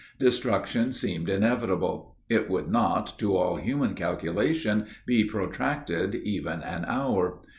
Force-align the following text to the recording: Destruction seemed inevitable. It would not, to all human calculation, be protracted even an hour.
Destruction 0.17 0.91
seemed 0.91 1.29
inevitable. 1.29 2.15
It 2.27 2.49
would 2.49 2.67
not, 2.71 3.19
to 3.19 3.35
all 3.37 3.57
human 3.57 3.93
calculation, 3.93 4.87
be 5.05 5.23
protracted 5.23 6.15
even 6.15 6.63
an 6.63 6.85
hour. 6.85 7.39